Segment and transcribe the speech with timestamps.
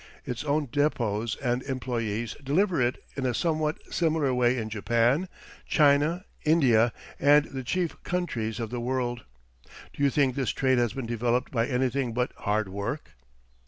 [0.25, 5.29] Its own depots and employees deliver it in a somewhat similar way in Japan,
[5.67, 9.25] China, India, and the chief countries of the world.
[9.93, 13.11] Do you think this trade has been developed by anything but hard work?